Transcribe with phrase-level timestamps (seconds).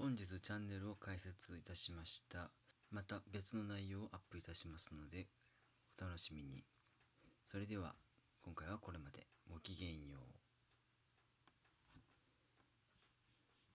[0.00, 2.52] 本日チャンネルを開設いたしました。
[2.92, 5.26] また別の内容をアップいたしますので
[6.00, 6.62] お楽しみに。
[7.44, 7.96] それでは
[8.40, 9.26] 今回はこれまで。
[9.50, 9.57] ご